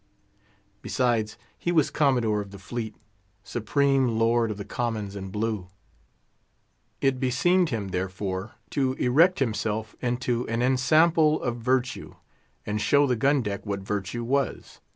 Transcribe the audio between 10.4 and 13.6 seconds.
an ensample of virtue, and show the gun